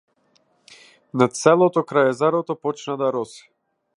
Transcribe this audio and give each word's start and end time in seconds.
Над 1.23 1.35
селото 1.41 1.85
крај 1.93 2.11
езерото 2.13 2.57
почна 2.65 2.99
да 3.03 3.13
роси. 3.19 3.49